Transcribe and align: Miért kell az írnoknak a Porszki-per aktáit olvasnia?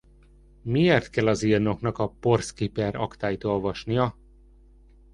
Miért 0.61 1.09
kell 1.09 1.27
az 1.27 1.41
írnoknak 1.43 1.97
a 1.97 2.09
Porszki-per 2.09 2.95
aktáit 2.95 3.43
olvasnia? 3.43 4.17